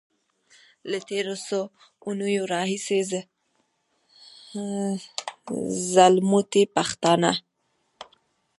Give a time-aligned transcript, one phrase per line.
[0.89, 1.61] له تېرو څو
[2.05, 2.99] اونيو راهيسې
[5.93, 7.31] ځلموټي پښتانه.